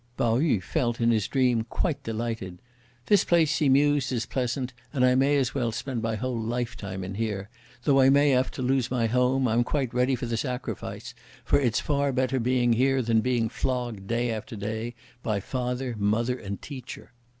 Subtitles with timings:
[0.17, 2.59] Pao yü felt, in his dream, quite delighted.
[3.05, 7.03] "This place," he mused, "is pleasant, and I may as well spend my whole lifetime
[7.03, 7.51] in here!
[7.83, 11.13] though I may have to lose my home, I'm quite ready for the sacrifice,
[11.45, 16.35] for it's far better being here than being flogged, day after day, by father, mother,
[16.39, 17.11] and teacher."